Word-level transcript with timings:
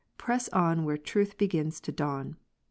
Press 0.17 0.49
Ps. 0.49 0.53
lOO, 0.55 0.59
on 0.59 0.83
where 0.83 0.97
truth 0.97 1.37
begins 1.37 1.79
to 1.81 1.91
dawn. 1.91 2.37